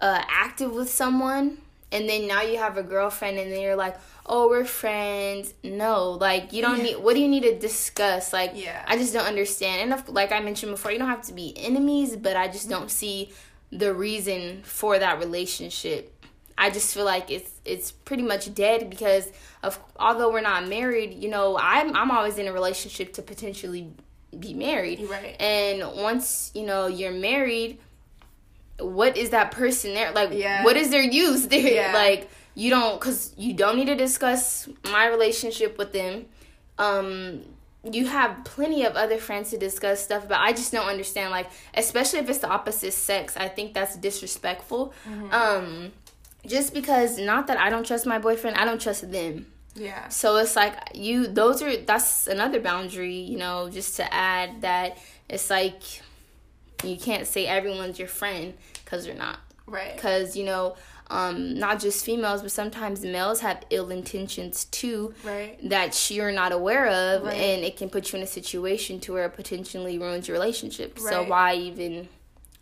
uh, 0.00 0.22
active 0.28 0.72
with 0.72 0.90
someone 0.90 1.58
and 1.90 2.08
then 2.08 2.26
now 2.26 2.42
you 2.42 2.58
have 2.58 2.76
a 2.76 2.82
girlfriend 2.82 3.38
and 3.38 3.50
then 3.50 3.60
you're 3.60 3.76
like 3.76 3.96
oh 4.26 4.48
we're 4.48 4.64
friends. 4.64 5.54
No 5.64 6.12
like 6.12 6.52
you 6.52 6.62
don't 6.62 6.78
yeah. 6.78 6.84
need 6.84 6.96
what 6.96 7.14
do 7.14 7.20
you 7.20 7.28
need 7.28 7.44
to 7.44 7.58
discuss? 7.58 8.32
Like 8.32 8.52
yeah. 8.54 8.84
I 8.86 8.96
just 8.96 9.12
don't 9.12 9.26
understand. 9.26 9.90
And 9.90 10.00
if, 10.00 10.08
like 10.08 10.32
i 10.32 10.40
mentioned 10.40 10.72
before 10.72 10.92
you 10.92 10.98
don't 10.98 11.08
have 11.08 11.22
to 11.22 11.32
be 11.32 11.54
enemies 11.56 12.16
but 12.16 12.36
i 12.36 12.48
just 12.48 12.68
don't 12.68 12.90
see 12.90 13.32
the 13.70 13.92
reason 13.92 14.62
for 14.62 14.98
that 14.98 15.18
relationship. 15.18 16.14
I 16.56 16.70
just 16.70 16.92
feel 16.92 17.04
like 17.04 17.30
it's 17.30 17.52
it's 17.64 17.92
pretty 17.92 18.24
much 18.24 18.52
dead 18.54 18.90
because 18.90 19.30
of 19.62 19.78
although 19.96 20.32
we're 20.32 20.40
not 20.40 20.68
married 20.68 21.14
you 21.14 21.28
know 21.28 21.56
i'm 21.58 21.96
i'm 21.96 22.10
always 22.10 22.38
in 22.38 22.46
a 22.48 22.52
relationship 22.52 23.12
to 23.14 23.22
potentially 23.22 23.92
be 24.38 24.54
married. 24.54 25.00
Right. 25.08 25.40
And 25.40 26.02
once 26.02 26.50
you 26.54 26.66
know 26.66 26.86
you're 26.86 27.12
married 27.12 27.78
what 28.80 29.16
is 29.16 29.30
that 29.30 29.50
person 29.50 29.94
there 29.94 30.12
like 30.12 30.32
yeah. 30.32 30.64
what 30.64 30.76
is 30.76 30.90
their 30.90 31.02
use 31.02 31.46
there 31.48 31.74
yeah. 31.74 31.92
like 31.94 32.30
you 32.54 32.70
don't 32.70 33.00
because 33.00 33.32
you 33.36 33.54
don't 33.54 33.76
need 33.76 33.86
to 33.86 33.96
discuss 33.96 34.68
my 34.84 35.06
relationship 35.06 35.78
with 35.78 35.92
them 35.92 36.26
um 36.78 37.40
you 37.84 38.06
have 38.06 38.44
plenty 38.44 38.84
of 38.84 38.94
other 38.96 39.18
friends 39.18 39.50
to 39.50 39.58
discuss 39.58 40.02
stuff 40.02 40.28
but 40.28 40.38
i 40.38 40.52
just 40.52 40.72
don't 40.72 40.88
understand 40.88 41.30
like 41.30 41.48
especially 41.74 42.18
if 42.18 42.28
it's 42.28 42.40
the 42.40 42.48
opposite 42.48 42.92
sex 42.92 43.36
i 43.36 43.48
think 43.48 43.74
that's 43.74 43.96
disrespectful 43.96 44.92
mm-hmm. 45.08 45.32
um 45.32 45.92
just 46.46 46.74
because 46.74 47.18
not 47.18 47.46
that 47.46 47.58
i 47.58 47.70
don't 47.70 47.86
trust 47.86 48.06
my 48.06 48.18
boyfriend 48.18 48.56
i 48.56 48.64
don't 48.64 48.80
trust 48.80 49.10
them 49.10 49.46
yeah 49.74 50.08
so 50.08 50.36
it's 50.36 50.56
like 50.56 50.74
you 50.94 51.26
those 51.26 51.62
are 51.62 51.76
that's 51.76 52.26
another 52.26 52.60
boundary 52.60 53.14
you 53.14 53.38
know 53.38 53.68
just 53.70 53.96
to 53.96 54.14
add 54.14 54.60
that 54.60 54.98
it's 55.28 55.50
like 55.50 55.82
you 56.84 56.96
can't 56.96 57.26
say 57.26 57.46
everyone's 57.46 57.98
your 57.98 58.08
friend 58.08 58.54
because 58.84 59.04
they're 59.04 59.14
not. 59.14 59.38
Right. 59.66 59.94
Because, 59.94 60.36
you 60.36 60.44
know, 60.44 60.76
um, 61.10 61.58
not 61.58 61.80
just 61.80 62.04
females, 62.04 62.42
but 62.42 62.52
sometimes 62.52 63.02
males 63.02 63.40
have 63.40 63.64
ill 63.70 63.90
intentions 63.90 64.64
too 64.66 65.14
right. 65.24 65.58
that 65.68 66.10
you're 66.10 66.32
not 66.32 66.52
aware 66.52 66.86
of, 66.86 67.24
right. 67.24 67.34
and 67.34 67.64
it 67.64 67.76
can 67.76 67.88
put 67.88 68.12
you 68.12 68.18
in 68.18 68.22
a 68.22 68.26
situation 68.26 69.00
to 69.00 69.14
where 69.14 69.24
it 69.24 69.30
potentially 69.30 69.98
ruins 69.98 70.28
your 70.28 70.36
relationship. 70.36 70.98
Right. 71.00 71.10
So 71.10 71.24
why 71.24 71.54
even 71.54 72.08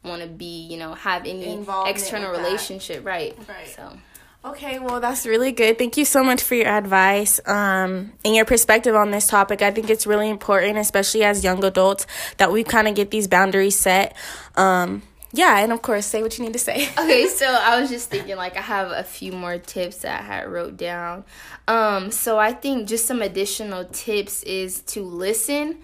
want 0.05 0.23
to 0.23 0.29
be, 0.29 0.67
you 0.67 0.77
know, 0.77 0.95
have 0.95 1.27
any 1.27 1.67
external 1.87 2.31
relationship, 2.31 3.05
right? 3.05 3.37
Right. 3.49 3.69
So. 3.75 3.99
Okay, 4.47 4.79
well, 4.79 5.01
that's 5.01 5.27
really 5.27 5.51
good. 5.51 5.77
Thank 5.77 5.97
you 5.97 6.05
so 6.05 6.23
much 6.23 6.41
for 6.41 6.55
your 6.55 6.69
advice 6.69 7.41
um, 7.47 8.13
and 8.25 8.33
your 8.33 8.45
perspective 8.45 8.95
on 8.95 9.11
this 9.11 9.27
topic. 9.27 9.61
I 9.61 9.73
think 9.73 9.91
it's 9.91 10.07
really 10.07 10.31
important, 10.31 10.79
especially 10.79 11.25
as 11.25 11.43
young 11.43 11.65
adults, 11.65 12.07
that 12.37 12.53
we 12.53 12.63
kind 12.63 12.87
of 12.87 12.95
get 12.95 13.11
these 13.11 13.27
boundaries 13.27 13.75
set. 13.75 14.17
Um, 14.55 15.03
yeah, 15.33 15.59
and 15.59 15.73
of 15.73 15.83
course, 15.83 16.07
say 16.07 16.23
what 16.23 16.39
you 16.39 16.45
need 16.45 16.53
to 16.53 16.61
say. 16.61 16.89
okay, 16.97 17.27
so 17.35 17.45
I 17.45 17.81
was 17.81 17.91
just 17.91 18.09
thinking, 18.09 18.37
like, 18.37 18.57
I 18.57 18.61
have 18.61 18.93
a 18.93 19.03
few 19.03 19.33
more 19.33 19.59
tips 19.59 19.99
that 19.99 20.21
I 20.21 20.25
had 20.25 20.49
wrote 20.49 20.77
down. 20.77 21.25
Um, 21.67 22.13
so 22.13 22.39
I 22.39 22.53
think 22.53 22.87
just 22.87 23.05
some 23.05 23.23
additional 23.23 23.85
tips 23.87 24.45
is 24.45 24.81
to 24.83 25.03
listen 25.03 25.79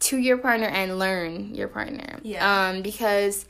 to 0.00 0.18
your 0.18 0.38
partner 0.38 0.68
and 0.68 1.00
learn 1.00 1.52
your 1.52 1.66
partner. 1.66 2.20
Yeah. 2.22 2.68
Um, 2.68 2.82
because 2.82 3.44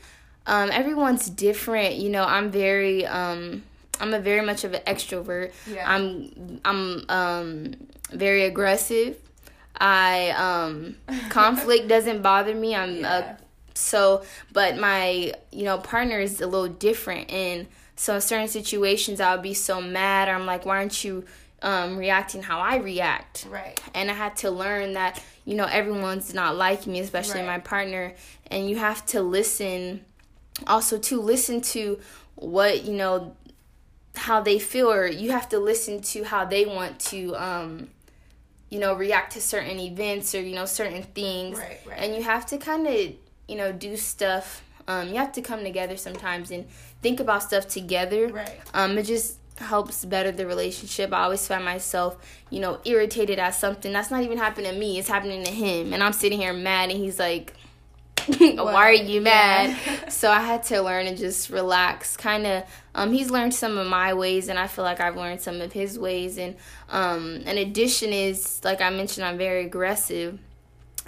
um, 0.47 0.71
everyone's 0.73 1.29
different. 1.29 1.97
You 1.97 2.09
know, 2.09 2.25
I'm 2.25 2.51
very 2.51 3.05
um 3.05 3.63
I'm 4.01 4.15
a 4.15 4.21
very 4.21 4.45
much 4.45 4.65
of 4.65 4.75
an 4.75 4.83
extrovert. 4.87 5.53
Yeah. 5.67 5.91
I'm 5.91 6.61
I'm 6.65 7.05
um 7.09 7.75
very 8.13 8.45
aggressive. 8.45 9.19
I 9.77 10.31
um 10.31 10.97
conflict 11.31 11.89
doesn't 11.89 12.23
bother 12.23 12.55
me. 12.55 12.75
I'm 12.75 12.97
yeah. 12.97 13.19
a 13.19 13.45
so 13.77 14.23
but 14.53 14.79
my 14.79 15.33
you 15.51 15.65
know 15.65 15.79
partner 15.79 16.21
is 16.21 16.41
a 16.41 16.47
little 16.47 16.69
different 16.69 17.31
and 17.31 17.67
so 17.97 18.15
in 18.15 18.21
certain 18.21 18.49
situations 18.49 19.21
I'll 19.21 19.39
be 19.39 19.55
so 19.55 19.81
mad 19.81 20.29
or 20.29 20.33
I'm 20.33 20.47
like 20.47 20.65
why 20.65 20.77
aren't 20.77 21.03
you 21.03 21.25
um 21.63 21.97
reacting 21.97 22.43
how 22.43 22.61
I 22.61 22.77
react. 22.77 23.47
Right. 23.51 23.81
And 23.95 24.11
I 24.11 24.15
had 24.15 24.37
to 24.39 24.51
learn 24.51 24.93
that 24.95 25.23
you 25.45 25.57
know 25.57 25.67
everyone's 25.67 26.35
not 26.35 26.57
like 26.57 26.87
me 26.87 27.01
especially 27.01 27.41
right. 27.41 27.47
my 27.47 27.59
partner 27.59 28.15
and 28.51 28.69
you 28.69 28.77
have 28.77 29.05
to 29.07 29.23
listen 29.23 30.05
also 30.67 30.99
to 30.99 31.21
listen 31.21 31.61
to 31.61 31.99
what 32.37 32.85
you 32.85 32.95
know 32.95 33.37
how 34.17 34.41
they 34.41 34.59
feel 34.59 34.91
or 34.91 35.07
you 35.07 35.33
have 35.33 35.49
to 35.49 35.59
listen 35.59 36.01
to 36.01 36.25
how 36.25 36.45
they 36.45 36.65
want 36.65 36.99
to 36.99 37.35
um 37.35 37.89
you 38.71 38.79
know 38.79 38.95
react 38.95 39.33
to 39.33 39.41
certain 39.41 39.79
events 39.79 40.35
or 40.35 40.41
you 40.41 40.55
know 40.55 40.67
certain 40.67 41.03
things. 41.03 41.59
Right, 41.59 41.81
right. 41.87 41.99
and 41.99 42.15
you 42.15 42.23
have 42.23 42.47
to 42.47 42.59
kind 42.59 42.87
of 42.87 43.13
you 43.49 43.57
know 43.57 43.73
do 43.73 43.97
stuff 43.97 44.63
um 44.89 45.09
you 45.09 45.17
have 45.17 45.33
to 45.33 45.43
come 45.43 45.63
together 45.65 45.97
sometimes 45.97 46.51
and 46.51 46.67
think 47.03 47.21
about 47.21 47.43
stuff 47.43 47.69
together. 47.69 48.29
Right. 48.29 48.61
Um 48.73 48.99
it 48.99 49.05
just 49.05 49.39
helps 49.59 50.05
better 50.05 50.33
the 50.33 50.47
relationship. 50.47 51.13
I 51.13 51.25
always 51.25 51.47
find 51.47 51.65
myself 51.65 52.17
you 52.51 52.61
know 52.61 52.81
irritated 52.85 53.39
at 53.39 53.51
something 53.51 53.93
that's 53.93 54.11
not 54.11 54.23
even 54.23 54.39
happening 54.39 54.73
to 54.73 54.79
me 54.79 54.99
it's 54.99 55.09
happening 55.09 55.45
to 55.45 55.51
him. 55.51 55.93
And 55.93 56.03
i'm 56.03 56.13
sitting 56.13 56.39
here 56.39 56.53
mad 56.53 56.91
and 56.91 56.99
he's 56.99 57.19
like 57.19 57.53
why 58.39 58.89
are 58.89 58.93
you 58.93 59.21
mad? 59.21 59.77
So 60.25 60.31
I 60.31 60.41
had 60.41 60.63
to 60.63 60.81
learn 60.81 61.07
and 61.07 61.19
just 61.19 61.51
relax. 61.51 62.17
Kind 62.17 62.47
of, 62.47 62.65
um, 62.95 63.13
he's 63.13 63.31
learned 63.31 63.53
some 63.53 63.77
of 63.77 63.87
my 63.87 64.15
ways, 64.15 64.49
and 64.49 64.59
I 64.59 64.69
feel 64.69 64.83
like 64.83 64.99
I've 64.99 65.17
learned 65.17 65.43
some 65.43 65.61
of 65.61 65.75
his 65.75 65.99
ways. 65.99 66.39
And 66.39 66.57
um, 66.89 67.43
an 67.45 67.59
addition 67.59 68.11
is, 68.15 68.63
like 68.65 68.81
I 68.81 68.89
mentioned, 68.89 69.27
I'm 69.27 69.37
very 69.37 69.67
aggressive, 69.67 70.39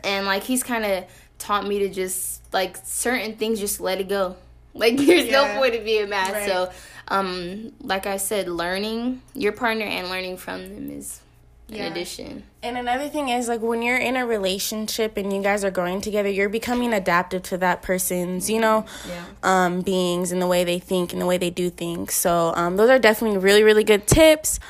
and 0.04 0.26
like 0.26 0.42
he's 0.42 0.62
kind 0.62 0.85
of 0.85 1.04
taught 1.38 1.66
me 1.66 1.78
to 1.78 1.88
just 1.88 2.42
like 2.52 2.76
certain 2.85 3.37
things, 3.37 3.58
just 3.58 3.80
let 3.80 4.02
it 4.02 4.11
go. 4.11 4.37
Like 4.75 4.99
there's 4.99 5.25
yeah. 5.25 5.54
no 5.54 5.58
point 5.58 5.75
of 5.75 5.85
being 5.85 6.11
mad. 6.11 6.35
Right. 6.35 6.46
So, 6.46 6.70
um, 7.08 7.73
like 7.80 8.04
I 8.04 8.18
said, 8.18 8.46
learning 8.46 9.23
your 9.32 9.52
partner 9.52 9.87
and 9.87 10.11
learning 10.11 10.37
from 10.37 10.68
them 10.68 10.90
is 10.90 11.23
in 11.68 11.80
addition. 11.80 12.44
And 12.62 12.76
another 12.78 13.08
thing 13.08 13.28
is 13.28 13.49
like 13.49 13.61
when 13.61 13.82
you're 13.82 13.96
in 13.96 14.16
a 14.16 14.26
relationship 14.26 15.16
and 15.16 15.32
you 15.32 15.42
guys 15.42 15.64
are 15.64 15.70
growing 15.70 16.00
together, 16.00 16.28
you're 16.28 16.49
becoming 16.49 16.92
adaptive 16.92 17.42
to 17.44 17.58
that 17.58 17.82
person's, 17.82 18.49
you 18.49 18.61
know, 18.61 18.85
Yeah. 19.08 19.25
um, 19.42 19.80
beings 19.82 20.32
and 20.32 20.40
the 20.40 20.46
way 20.46 20.64
they 20.64 20.78
think 20.78 21.12
and 21.12 21.20
the 21.20 21.26
way 21.26 21.38
they 21.38 21.50
do 21.50 21.70
things. 21.70 22.14
So 22.14 22.52
um, 22.56 22.76
those 22.76 22.90
are 22.90 22.99
definitely 22.99 23.38
really, 23.38 23.62
really 23.62 23.85
good 23.85 24.06
tips. 24.06 24.61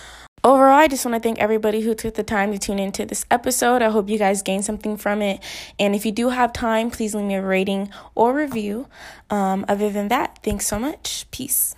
Overall, 0.45 0.79
I 0.79 0.87
just 0.87 1.05
want 1.05 1.15
to 1.15 1.21
thank 1.21 1.39
everybody 1.41 1.81
who 1.81 1.95
took 1.95 2.15
the 2.15 2.23
time 2.23 2.53
to 2.53 2.59
tune 2.59 2.79
into 2.79 3.05
this 3.05 3.27
episode. 3.31 3.83
I 3.83 3.91
hope 3.91 4.09
you 4.09 4.19
guys 4.19 4.43
gained 4.43 4.65
something 4.65 4.97
from 4.97 5.21
it. 5.21 5.43
And 5.79 5.95
if 5.95 6.07
you 6.07 6.13
do 6.13 6.29
have 6.29 6.53
time, 6.53 6.91
please 6.91 7.15
leave 7.15 7.25
me 7.27 7.35
a 7.35 7.43
rating 7.43 7.91
or 8.15 8.33
review. 8.33 8.87
Um, 9.29 9.65
other 9.69 9.91
than 9.91 10.09
that, 10.09 10.39
thanks 10.45 10.67
so 10.67 10.79
much. 10.79 11.27
Peace. 11.31 11.75